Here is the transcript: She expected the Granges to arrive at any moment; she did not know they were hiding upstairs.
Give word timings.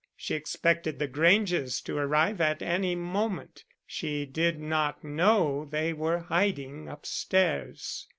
She 0.17 0.33
expected 0.33 0.97
the 0.97 1.05
Granges 1.07 1.79
to 1.81 1.95
arrive 1.95 2.41
at 2.41 2.63
any 2.63 2.95
moment; 2.95 3.65
she 3.85 4.25
did 4.25 4.59
not 4.59 5.03
know 5.03 5.65
they 5.69 5.93
were 5.93 6.21
hiding 6.21 6.87
upstairs. 6.89 8.07